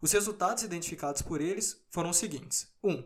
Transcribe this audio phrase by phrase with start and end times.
[0.00, 2.90] Os resultados identificados por eles foram os seguintes: 1.
[2.90, 3.04] Um,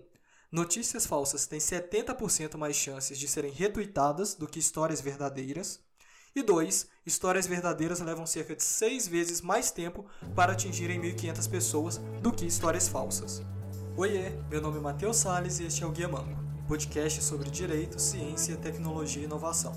[0.50, 5.80] notícias falsas têm 70% mais chances de serem retuitadas do que histórias verdadeiras.
[6.34, 6.86] E 2.
[7.04, 12.46] Histórias verdadeiras levam cerca de 6 vezes mais tempo para atingirem 1.500 pessoas do que
[12.46, 13.42] histórias falsas.
[13.96, 17.98] Oiê, meu nome é Matheus Sales e este é o Guia Mango, podcast sobre direito,
[18.00, 19.72] ciência, tecnologia e inovação.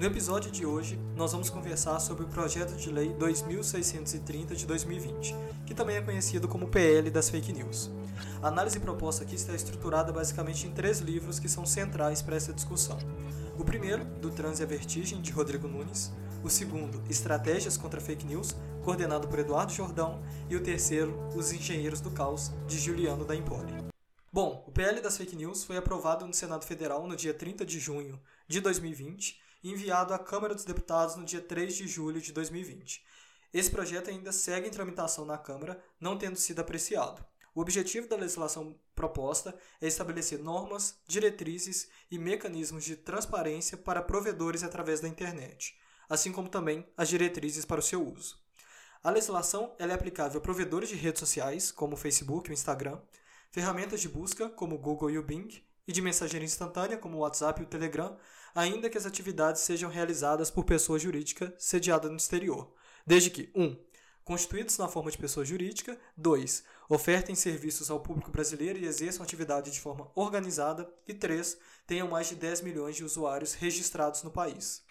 [0.00, 5.36] No episódio de hoje, nós vamos conversar sobre o projeto de lei 2630 de 2020,
[5.66, 7.90] que também é conhecido como PL das fake news.
[8.42, 12.50] A análise proposta aqui está estruturada basicamente em três livros que são centrais para essa
[12.50, 12.96] discussão.
[13.58, 16.10] O primeiro, Do Trans e a Vertigem, de Rodrigo Nunes.
[16.42, 20.22] O segundo, Estratégias contra Fake News, coordenado por Eduardo Jordão.
[20.48, 23.90] E o terceiro, Os Engenheiros do Caos, de Juliano da Empoli.
[24.32, 27.80] Bom, o PL das fake news foi aprovado no Senado Federal no dia 30 de
[27.80, 32.32] junho de 2020 e enviado à Câmara dos Deputados no dia 3 de julho de
[32.32, 33.04] 2020.
[33.52, 37.24] Esse projeto ainda segue em tramitação na Câmara, não tendo sido apreciado.
[37.54, 44.62] O objetivo da legislação proposta é estabelecer normas, diretrizes e mecanismos de transparência para provedores
[44.62, 45.76] através da internet,
[46.08, 48.38] assim como também as diretrizes para o seu uso.
[49.02, 53.00] A legislação é aplicável a provedores de redes sociais, como o Facebook e o Instagram,
[53.50, 55.48] ferramentas de busca, como o Google e o Bing,
[55.90, 58.16] e de mensageria instantânea, como o WhatsApp e o Telegram,
[58.54, 62.72] ainda que as atividades sejam realizadas por pessoa jurídica sediada no exterior,
[63.04, 63.64] desde que 1.
[63.64, 63.76] Um,
[64.24, 66.62] constituídos na forma de pessoa jurídica, 2.
[66.88, 71.58] ofertem serviços ao público brasileiro e exerçam atividade de forma organizada, e 3.
[71.88, 74.84] tenham mais de 10 milhões de usuários registrados no país.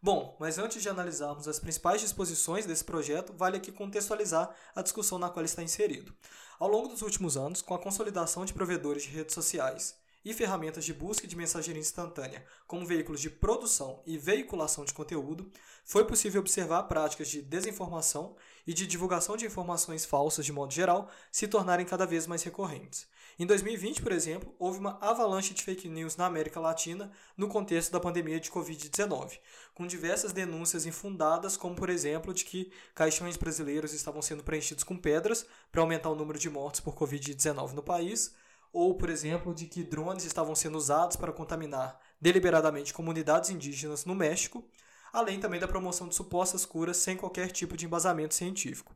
[0.00, 5.18] Bom, mas antes de analisarmos as principais disposições desse projeto, vale aqui contextualizar a discussão
[5.18, 6.14] na qual está inserido.
[6.58, 10.84] Ao longo dos últimos anos, com a consolidação de provedores de redes sociais e ferramentas
[10.84, 15.48] de busca de mensageria instantânea como veículos de produção e veiculação de conteúdo,
[15.84, 18.34] foi possível observar práticas de desinformação
[18.66, 23.06] e de divulgação de informações falsas de modo geral se tornarem cada vez mais recorrentes.
[23.38, 27.92] Em 2020, por exemplo, houve uma avalanche de fake news na América Latina no contexto
[27.92, 29.38] da pandemia de Covid-19,
[29.74, 34.96] com diversas denúncias infundadas, como por exemplo de que caixões brasileiros estavam sendo preenchidos com
[34.96, 38.34] pedras para aumentar o número de mortes por Covid-19 no país
[38.76, 44.14] ou, por exemplo, de que drones estavam sendo usados para contaminar deliberadamente comunidades indígenas no
[44.14, 44.68] México,
[45.10, 48.94] além também da promoção de supostas curas sem qualquer tipo de embasamento científico.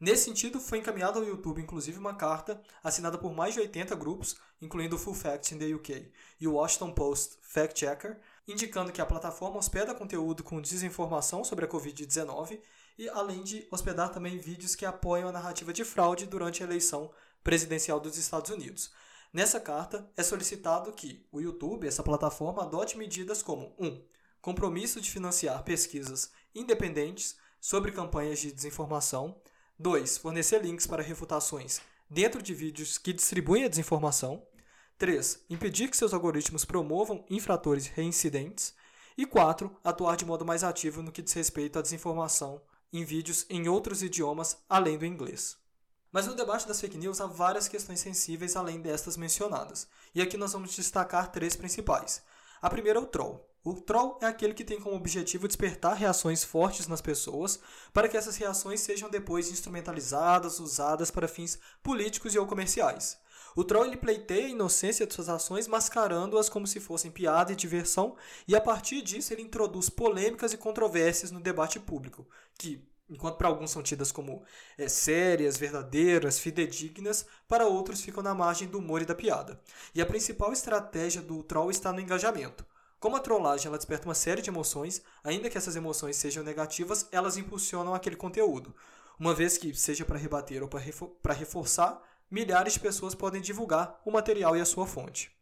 [0.00, 4.36] Nesse sentido, foi encaminhada ao YouTube, inclusive, uma carta assinada por mais de 80 grupos,
[4.58, 6.10] incluindo o Full Fact in the UK
[6.40, 11.66] e o Washington Post Fact Checker, indicando que a plataforma hospeda conteúdo com desinformação sobre
[11.66, 12.58] a Covid-19
[12.98, 17.12] e além de hospedar também vídeos que apoiam a narrativa de fraude durante a eleição
[17.44, 18.90] presidencial dos Estados Unidos,
[19.32, 23.86] Nessa carta é solicitado que o YouTube, essa plataforma, adote medidas como 1.
[23.86, 24.04] Um,
[24.40, 29.40] compromisso de financiar pesquisas independentes sobre campanhas de desinformação.
[29.78, 30.18] 2.
[30.18, 31.80] Fornecer links para refutações
[32.10, 34.44] dentro de vídeos que distribuem a desinformação.
[34.98, 35.44] 3.
[35.48, 38.74] Impedir que seus algoritmos promovam infratores reincidentes.
[39.16, 39.70] E 4.
[39.84, 42.60] Atuar de modo mais ativo no que diz respeito à desinformação
[42.92, 45.59] em vídeos em outros idiomas além do inglês.
[46.12, 50.36] Mas no debate das fake news há várias questões sensíveis além destas mencionadas, e aqui
[50.36, 52.22] nós vamos destacar três principais.
[52.60, 53.48] A primeira é o troll.
[53.62, 57.60] O troll é aquele que tem como objetivo despertar reações fortes nas pessoas,
[57.92, 63.18] para que essas reações sejam depois instrumentalizadas, usadas para fins políticos e ou comerciais.
[63.54, 67.56] O troll ele pleiteia a inocência de suas ações, mascarando-as como se fossem piada e
[67.56, 68.16] diversão,
[68.48, 73.48] e a partir disso ele introduz polêmicas e controvérsias no debate público, que, enquanto para
[73.48, 74.42] alguns são tidas como
[74.78, 79.60] é, sérias, verdadeiras, fidedignas, para outros ficam na margem do humor e da piada.
[79.94, 82.64] E a principal estratégia do troll está no engajamento.
[83.00, 87.08] Como a trollagem ela desperta uma série de emoções, ainda que essas emoções sejam negativas,
[87.10, 88.74] elas impulsionam aquele conteúdo.
[89.18, 92.00] Uma vez que, seja para rebater ou para reforçar,
[92.30, 95.34] milhares de pessoas podem divulgar o material e a sua fonte.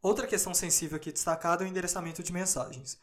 [0.00, 2.98] Outra questão sensível aqui destacada é o endereçamento de mensagens.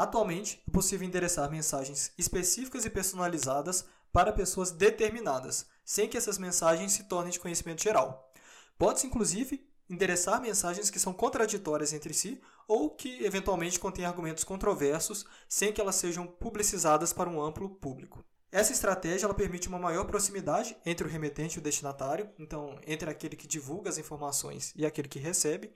[0.00, 6.92] Atualmente, é possível endereçar mensagens específicas e personalizadas para pessoas determinadas, sem que essas mensagens
[6.92, 8.32] se tornem de conhecimento geral.
[8.78, 15.26] Pode-se, inclusive, endereçar mensagens que são contraditórias entre si ou que eventualmente contêm argumentos controversos,
[15.46, 18.24] sem que elas sejam publicizadas para um amplo público.
[18.50, 23.10] Essa estratégia ela permite uma maior proximidade entre o remetente e o destinatário, então entre
[23.10, 25.70] aquele que divulga as informações e aquele que recebe,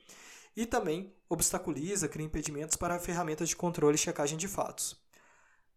[0.56, 5.02] e também obstaculiza, cria impedimentos para ferramentas de controle e checagem de fatos.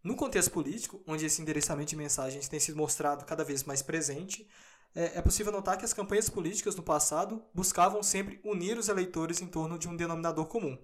[0.04, 4.48] No contexto político, onde esse endereçamento de mensagens tem sido mostrado cada vez mais presente,
[4.96, 9.42] é, é possível notar que as campanhas políticas no passado buscavam sempre unir os eleitores
[9.42, 10.78] em torno de um denominador comum,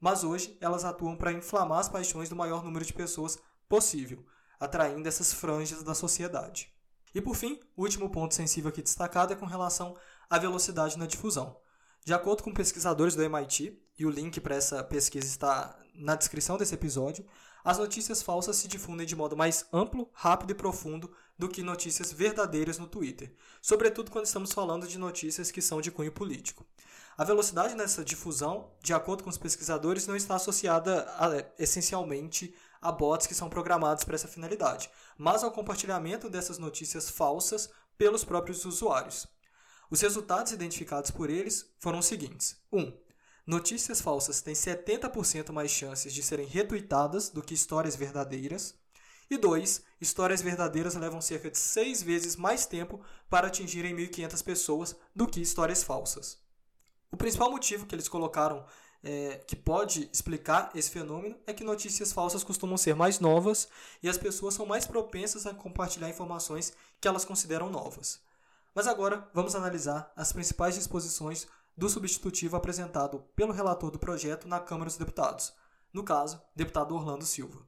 [0.00, 3.38] mas hoje elas atuam para inflamar as paixões do maior número de pessoas
[3.68, 4.24] possível,
[4.58, 6.72] atraindo essas franjas da sociedade.
[7.14, 9.96] E por fim, o último ponto sensível aqui destacado é com relação
[10.28, 11.56] à velocidade na difusão.
[12.04, 16.58] De acordo com pesquisadores do MIT, e o link para essa pesquisa está na descrição
[16.58, 17.24] desse episódio,
[17.64, 22.12] as notícias falsas se difundem de modo mais amplo, rápido e profundo do que notícias
[22.12, 26.66] verdadeiras no Twitter, sobretudo quando estamos falando de notícias que são de cunho político.
[27.16, 32.92] A velocidade nessa difusão, de acordo com os pesquisadores, não está associada a, essencialmente a
[32.92, 38.66] bots que são programados para essa finalidade, mas ao compartilhamento dessas notícias falsas pelos próprios
[38.66, 39.26] usuários.
[39.94, 42.80] Os resultados identificados por eles foram os seguintes: 1.
[42.80, 42.92] Um,
[43.46, 48.74] notícias falsas têm 70% mais chances de serem retweetadas do que histórias verdadeiras.
[49.30, 49.84] E 2.
[50.00, 53.00] Histórias verdadeiras levam cerca de 6 vezes mais tempo
[53.30, 56.40] para atingirem 1.500 pessoas do que histórias falsas.
[57.12, 58.66] O principal motivo que eles colocaram
[59.00, 63.68] é, que pode explicar esse fenômeno é que notícias falsas costumam ser mais novas
[64.02, 68.20] e as pessoas são mais propensas a compartilhar informações que elas consideram novas.
[68.74, 74.58] Mas agora vamos analisar as principais disposições do substitutivo apresentado pelo relator do projeto na
[74.58, 75.52] Câmara dos Deputados,
[75.92, 77.66] no caso, deputado Orlando Silva.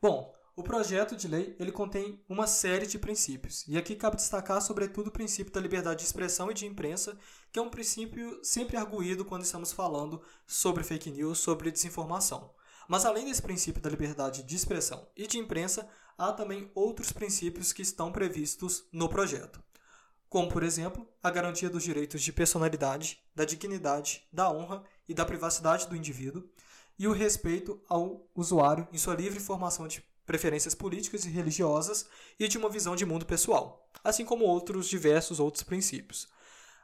[0.00, 4.60] Bom, o projeto de lei ele contém uma série de princípios, e aqui cabe destacar
[4.60, 7.16] sobretudo o princípio da liberdade de expressão e de imprensa,
[7.52, 12.52] que é um princípio sempre arguído quando estamos falando sobre fake news, sobre desinformação.
[12.88, 15.88] Mas além desse princípio da liberdade de expressão e de imprensa,
[16.18, 19.62] há também outros princípios que estão previstos no projeto.
[20.32, 25.26] Como, por exemplo, a garantia dos direitos de personalidade, da dignidade, da honra e da
[25.26, 26.48] privacidade do indivíduo,
[26.98, 32.06] e o respeito ao usuário em sua livre formação de preferências políticas e religiosas
[32.40, 36.26] e de uma visão de mundo pessoal, assim como outros diversos outros princípios.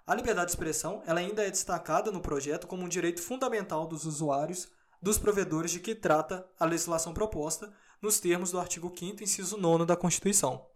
[0.07, 4.05] A liberdade de expressão ela ainda é destacada no projeto como um direito fundamental dos
[4.05, 4.69] usuários,
[5.01, 7.73] dos provedores de que trata a legislação proposta,
[8.03, 10.67] nos termos do artigo 5 inciso 9 da Constituição.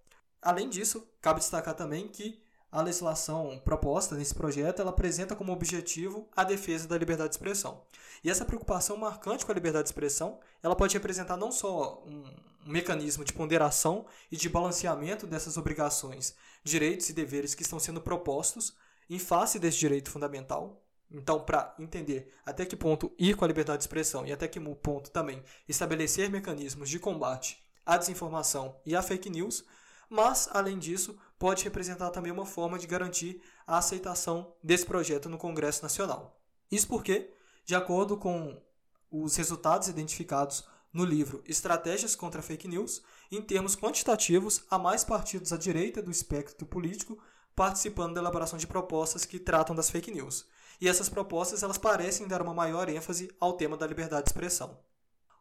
[0.40, 2.40] Além disso, cabe destacar também que
[2.72, 7.82] a legislação proposta nesse projeto ela apresenta como objetivo a defesa da liberdade de expressão.
[8.24, 12.24] E essa preocupação marcante com a liberdade de expressão, ela pode representar não só um,
[12.64, 16.34] mecanismo de ponderação e de balanceamento dessas obrigações,
[16.64, 18.74] direitos e deveres que estão sendo propostos
[19.10, 20.82] em face desse direito fundamental.
[21.10, 24.58] Então, para entender até que ponto ir com a liberdade de expressão e até que
[24.58, 29.62] ponto também estabelecer mecanismos de combate à desinformação e à fake news,
[30.12, 35.38] mas, além disso, pode representar também uma forma de garantir a aceitação desse projeto no
[35.38, 36.38] Congresso Nacional.
[36.70, 37.32] Isso porque,
[37.64, 38.62] de acordo com
[39.10, 45.50] os resultados identificados no livro Estratégias contra Fake News, em termos quantitativos, há mais partidos
[45.50, 47.18] à direita do espectro político
[47.56, 50.46] participando da elaboração de propostas que tratam das fake news.
[50.78, 54.78] E essas propostas elas parecem dar uma maior ênfase ao tema da liberdade de expressão.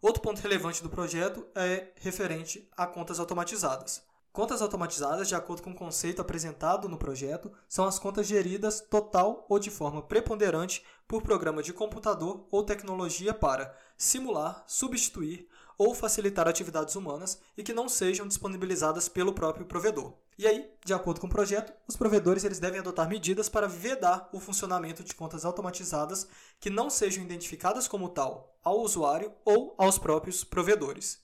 [0.02, 4.10] Outro ponto relevante do projeto é referente a contas automatizadas.
[4.34, 9.46] Contas automatizadas, de acordo com o conceito apresentado no projeto, são as contas geridas total
[9.50, 16.48] ou de forma preponderante por programa de computador ou tecnologia para simular, substituir ou facilitar
[16.48, 20.14] atividades humanas e que não sejam disponibilizadas pelo próprio provedor.
[20.38, 24.30] E aí, de acordo com o projeto, os provedores eles devem adotar medidas para vedar
[24.32, 26.26] o funcionamento de contas automatizadas
[26.58, 31.20] que não sejam identificadas como tal ao usuário ou aos próprios provedores.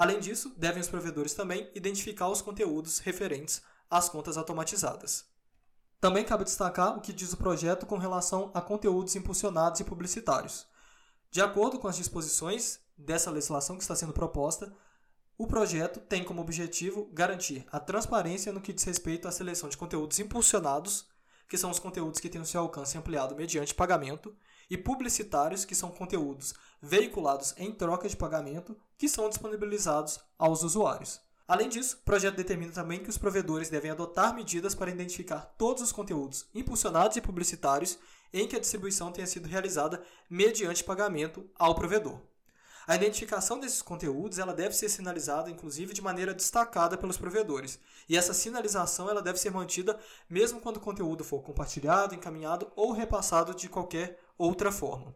[0.00, 3.60] Além disso, devem os provedores também identificar os conteúdos referentes
[3.90, 5.26] às contas automatizadas.
[6.00, 10.66] Também cabe destacar o que diz o projeto com relação a conteúdos impulsionados e publicitários.
[11.30, 14.74] De acordo com as disposições dessa legislação que está sendo proposta,
[15.36, 19.76] o projeto tem como objetivo garantir a transparência no que diz respeito à seleção de
[19.76, 21.10] conteúdos impulsionados,
[21.46, 24.34] que são os conteúdos que têm o seu alcance ampliado mediante pagamento,
[24.70, 31.20] e publicitários, que são conteúdos veiculados em troca de pagamento, que são disponibilizados aos usuários.
[31.46, 35.82] Além disso, o projeto determina também que os provedores devem adotar medidas para identificar todos
[35.82, 37.98] os conteúdos impulsionados e publicitários
[38.32, 40.00] em que a distribuição tenha sido realizada
[40.30, 42.20] mediante pagamento ao provedor.
[42.86, 47.78] A identificação desses conteúdos ela deve ser sinalizada, inclusive, de maneira destacada pelos provedores.
[48.08, 49.98] E essa sinalização ela deve ser mantida
[50.28, 55.14] mesmo quando o conteúdo for compartilhado, encaminhado ou repassado de qualquer outra forma.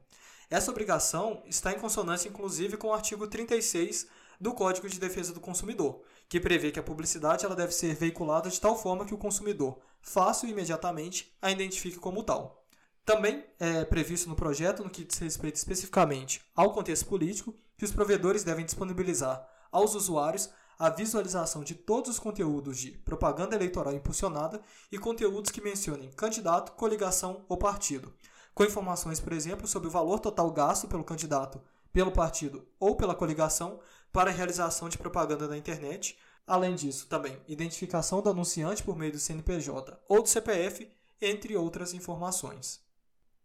[0.50, 4.06] Essa obrigação está em consonância, inclusive, com o artigo 36
[4.38, 8.50] do Código de Defesa do Consumidor, que prevê que a publicidade ela deve ser veiculada
[8.50, 12.62] de tal forma que o consumidor, fácil e imediatamente, a identifique como tal.
[13.04, 17.92] Também é previsto no projeto, no que diz respeito especificamente ao contexto político, que os
[17.92, 24.60] provedores devem disponibilizar aos usuários a visualização de todos os conteúdos de propaganda eleitoral impulsionada
[24.90, 28.12] e conteúdos que mencionem candidato, coligação ou partido,
[28.54, 31.60] com informações, por exemplo, sobre o valor total gasto pelo candidato,
[31.92, 33.80] pelo partido ou pela coligação
[34.12, 39.12] para a realização de propaganda na internet, Além disso, também identificação do anunciante por meio
[39.12, 42.80] do CNPJ ou do CPF, entre outras informações.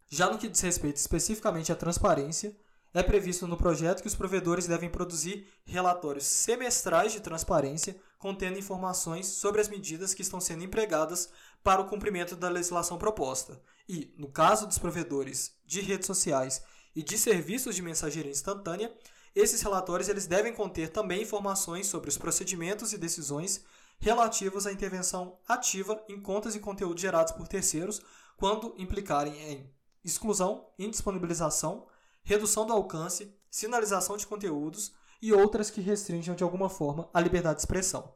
[0.10, 2.58] Já no que diz respeito especificamente à transparência,
[2.94, 9.28] é previsto no projeto que os provedores devem produzir relatórios semestrais de transparência contendo informações
[9.28, 11.30] sobre as medidas que estão sendo empregadas
[11.64, 13.62] para o cumprimento da legislação proposta.
[13.88, 16.64] E, no caso dos provedores de redes sociais
[16.96, 18.94] e de serviços de mensageria instantânea,
[19.36, 23.64] esses relatórios eles devem conter também informações sobre os procedimentos e decisões
[24.00, 28.02] relativos à intervenção ativa em contas e conteúdos gerados por terceiros
[28.38, 29.74] quando implicarem em
[30.04, 31.88] exclusão, indisponibilização,
[32.24, 37.56] redução do alcance, sinalização de conteúdos e outras que restringam de alguma forma a liberdade
[37.56, 38.14] de expressão.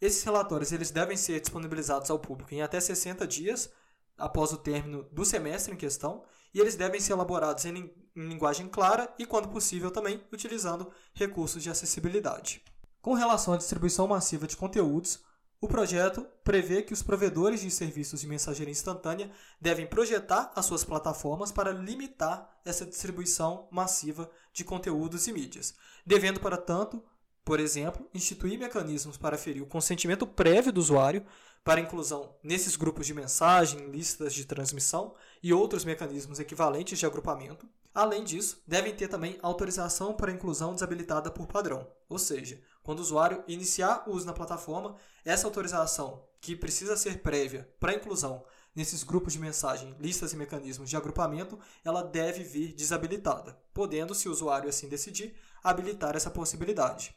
[0.00, 3.70] Esses relatórios eles devem ser disponibilizados ao público em até 60 dias
[4.16, 7.76] após o término do semestre em questão e eles devem ser elaborados em,
[8.16, 12.62] em linguagem clara e, quando possível, também utilizando recursos de acessibilidade.
[13.00, 15.22] Com relação à distribuição massiva de conteúdos,
[15.60, 20.84] o projeto prevê que os provedores de serviços de mensageria instantânea devem projetar as suas
[20.84, 25.74] plataformas para limitar essa distribuição massiva de conteúdos e mídias,
[26.04, 27.02] devendo, para tanto,
[27.46, 31.24] por exemplo, instituir mecanismos para ferir o consentimento prévio do usuário
[31.62, 37.64] para inclusão nesses grupos de mensagem, listas de transmissão e outros mecanismos equivalentes de agrupamento.
[37.94, 43.02] Além disso, devem ter também autorização para inclusão desabilitada por padrão, ou seja, quando o
[43.02, 49.04] usuário iniciar o uso na plataforma, essa autorização, que precisa ser prévia para inclusão nesses
[49.04, 54.32] grupos de mensagem, listas e mecanismos de agrupamento, ela deve vir desabilitada, podendo, se o
[54.32, 57.14] usuário assim decidir, habilitar essa possibilidade.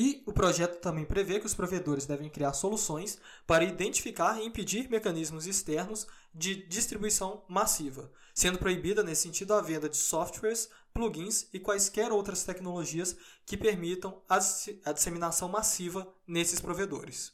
[0.00, 4.88] E o projeto também prevê que os provedores devem criar soluções para identificar e impedir
[4.88, 11.58] mecanismos externos de distribuição massiva, sendo proibida nesse sentido a venda de softwares, plugins e
[11.58, 17.32] quaisquer outras tecnologias que permitam a disseminação massiva nesses provedores.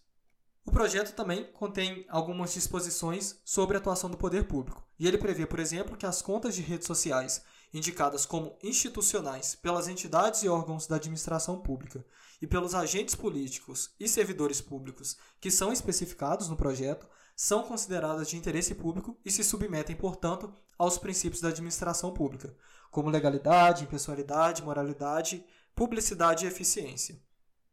[0.67, 5.47] O projeto também contém algumas disposições sobre a atuação do poder público, e ele prevê,
[5.47, 7.43] por exemplo, que as contas de redes sociais
[7.73, 12.05] indicadas como institucionais pelas entidades e órgãos da administração pública
[12.41, 17.07] e pelos agentes políticos e servidores públicos que são especificados no projeto
[17.37, 22.57] são consideradas de interesse público e se submetem, portanto, aos princípios da administração pública,
[22.91, 25.45] como legalidade, impessoalidade, moralidade,
[25.75, 27.21] publicidade e eficiência.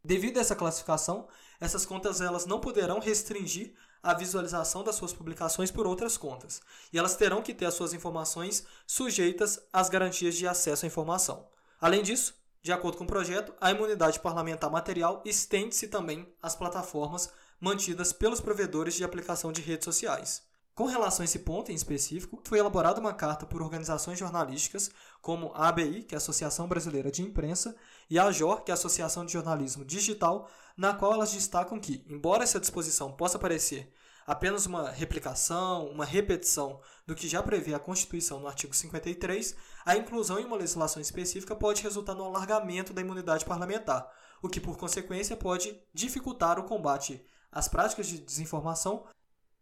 [0.03, 1.27] Devido a essa classificação,
[1.59, 6.59] essas contas elas não poderão restringir a visualização das suas publicações por outras contas,
[6.91, 11.47] e elas terão que ter as suas informações sujeitas às garantias de acesso à informação.
[11.79, 17.31] Além disso, de acordo com o projeto, a imunidade parlamentar material estende-se também às plataformas
[17.59, 20.43] mantidas pelos provedores de aplicação de redes sociais.
[20.73, 24.89] Com relação a esse ponto em específico, foi elaborada uma carta por organizações jornalísticas
[25.21, 27.75] como a ABI, que é a Associação Brasileira de Imprensa,
[28.09, 32.05] e a AJOR, que é a Associação de Jornalismo Digital, na qual elas destacam que,
[32.09, 33.93] embora essa disposição possa parecer
[34.25, 39.97] apenas uma replicação, uma repetição do que já prevê a Constituição no artigo 53, a
[39.97, 44.09] inclusão em uma legislação específica pode resultar no alargamento da imunidade parlamentar,
[44.41, 49.05] o que, por consequência, pode dificultar o combate às práticas de desinformação.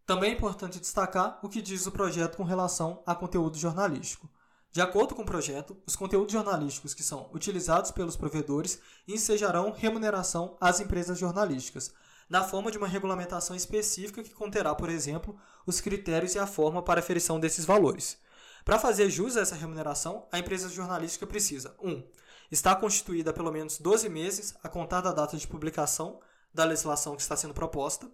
[0.09, 4.27] Também é importante destacar o que diz o projeto com relação a conteúdo jornalístico.
[4.71, 10.57] De acordo com o projeto, os conteúdos jornalísticos que são utilizados pelos provedores ensejarão remuneração
[10.59, 11.93] às empresas jornalísticas,
[12.27, 16.81] na forma de uma regulamentação específica que conterá, por exemplo, os critérios e a forma
[16.81, 18.17] para aferição desses valores.
[18.65, 21.87] Para fazer jus a essa remuneração, a empresa jornalística precisa 1.
[21.87, 22.03] Um,
[22.51, 26.19] estar constituída há pelo menos 12 meses a contar da data de publicação
[26.51, 28.09] da legislação que está sendo proposta.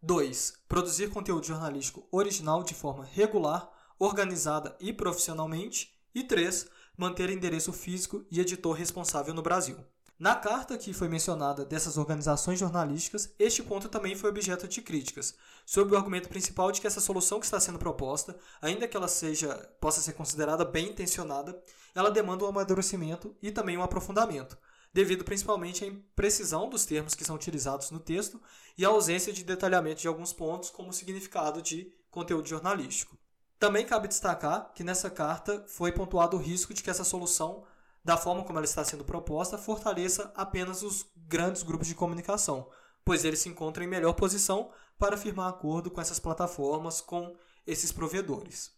[0.00, 0.54] 2.
[0.68, 5.92] Produzir conteúdo jornalístico original de forma regular organizada e profissionalmente.
[6.14, 6.68] E 3.
[6.96, 9.76] Manter endereço físico e editor responsável no Brasil.
[10.16, 15.34] Na carta que foi mencionada dessas organizações jornalísticas, este ponto também foi objeto de críticas,
[15.66, 19.06] sob o argumento principal de que essa solução que está sendo proposta, ainda que ela
[19.06, 21.60] seja possa ser considerada bem intencionada,
[21.94, 24.58] ela demanda um amadurecimento e também um aprofundamento,
[24.98, 28.42] devido principalmente à imprecisão dos termos que são utilizados no texto
[28.76, 33.16] e à ausência de detalhamento de alguns pontos, como significado de conteúdo jornalístico.
[33.60, 37.62] Também cabe destacar que nessa carta foi pontuado o risco de que essa solução,
[38.04, 42.68] da forma como ela está sendo proposta, fortaleça apenas os grandes grupos de comunicação,
[43.04, 47.92] pois eles se encontram em melhor posição para firmar acordo com essas plataformas, com esses
[47.92, 48.72] provedores.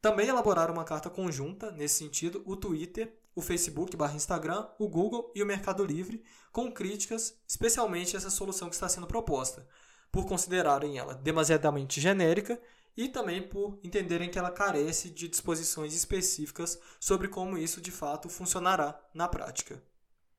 [0.00, 5.32] Também elaboraram uma carta conjunta, nesse sentido, o Twitter, o Facebook barra Instagram, o Google
[5.34, 6.22] e o Mercado Livre,
[6.52, 9.66] com críticas, especialmente essa solução que está sendo proposta,
[10.10, 12.60] por considerarem ela demasiadamente genérica
[12.96, 18.28] e também por entenderem que ela carece de disposições específicas sobre como isso de fato
[18.28, 19.82] funcionará na prática.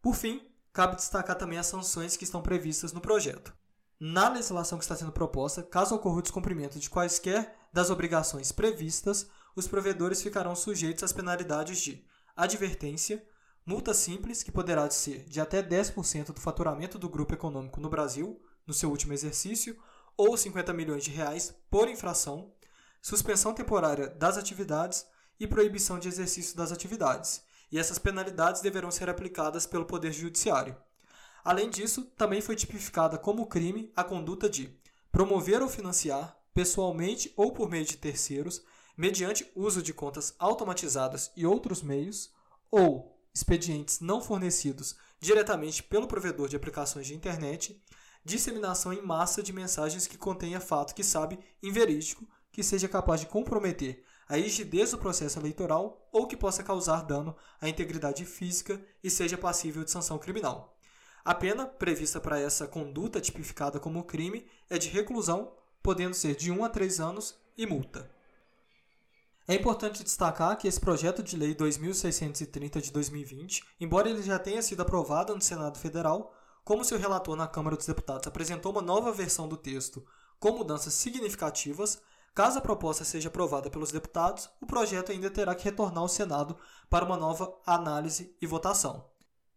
[0.01, 0.41] Por fim,
[0.73, 3.53] cabe destacar também as sanções que estão previstas no projeto.
[3.99, 9.27] Na legislação que está sendo proposta, caso ocorra o descumprimento de quaisquer das obrigações previstas,
[9.55, 12.03] os provedores ficarão sujeitos às penalidades de
[12.35, 13.25] advertência,
[13.65, 18.41] multa simples, que poderá ser de até 10% do faturamento do grupo econômico no Brasil,
[18.65, 19.77] no seu último exercício,
[20.17, 22.53] ou 50 milhões de reais por infração,
[23.01, 25.05] suspensão temporária das atividades
[25.39, 30.75] e proibição de exercício das atividades, e essas penalidades deverão ser aplicadas pelo Poder Judiciário.
[31.43, 34.77] Além disso, também foi tipificada como crime a conduta de
[35.11, 38.61] promover ou financiar, pessoalmente ou por meio de terceiros,
[39.01, 42.31] mediante uso de contas automatizadas e outros meios,
[42.69, 47.81] ou expedientes não fornecidos diretamente pelo provedor de aplicações de internet,
[48.23, 53.25] disseminação em massa de mensagens que contenha fato que sabe inverídico que seja capaz de
[53.25, 59.09] comprometer a rigidez do processo eleitoral ou que possa causar dano à integridade física e
[59.09, 60.77] seja passível de sanção criminal.
[61.25, 66.51] A pena prevista para essa conduta tipificada como crime é de reclusão, podendo ser de
[66.51, 68.20] 1 a 3 anos, e multa.
[69.51, 74.61] É importante destacar que esse projeto de lei 2630 de 2020, embora ele já tenha
[74.61, 79.11] sido aprovado no Senado Federal, como seu relator na Câmara dos Deputados apresentou uma nova
[79.11, 80.05] versão do texto
[80.39, 82.01] com mudanças significativas,
[82.33, 86.55] Caso a proposta seja aprovada pelos deputados, o projeto ainda terá que retornar ao Senado
[86.89, 89.10] para uma nova análise e votação.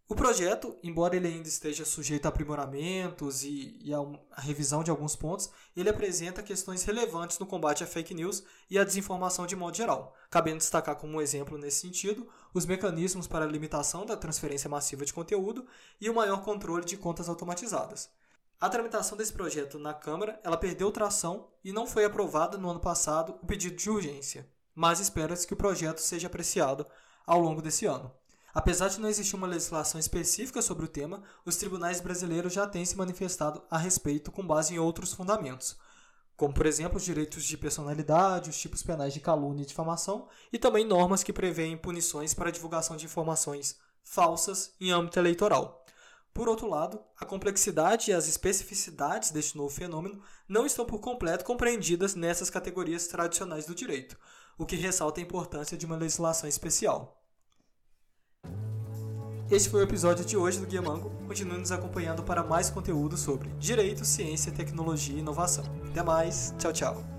[0.06, 4.84] O projeto, embora ele ainda esteja sujeito a aprimoramentos e, e a, um, a, revisão
[4.84, 9.46] de alguns pontos, ele apresenta questões relevantes no combate à fake news e à desinformação
[9.46, 14.14] de modo geral, cabendo destacar como exemplo nesse sentido os mecanismos para a limitação da
[14.14, 15.66] transferência massiva de conteúdo
[15.98, 18.10] e o maior controle de contas automatizadas.
[18.60, 22.80] A tramitação desse projeto na Câmara ela perdeu tração e não foi aprovado no ano
[22.80, 26.84] passado o pedido de urgência, mas espera-se que o projeto seja apreciado
[27.26, 28.12] ao longo desse ano.
[28.54, 32.84] Apesar de não existir uma legislação específica sobre o tema, os tribunais brasileiros já têm
[32.84, 35.76] se manifestado a respeito com base em outros fundamentos,
[36.36, 40.58] como, por exemplo, os direitos de personalidade, os tipos penais de calúnia e difamação, e
[40.58, 45.84] também normas que prevêem punições para divulgação de informações falsas em âmbito eleitoral.
[46.32, 51.44] Por outro lado, a complexidade e as especificidades deste novo fenômeno não estão por completo
[51.44, 54.18] compreendidas nessas categorias tradicionais do direito,
[54.58, 57.23] o que ressalta a importância de uma legislação especial.
[59.50, 61.10] Este foi o episódio de hoje do Guia Mango.
[61.26, 65.64] Continue nos acompanhando para mais conteúdo sobre direito, ciência, tecnologia e inovação.
[65.90, 67.13] Até mais, tchau, tchau.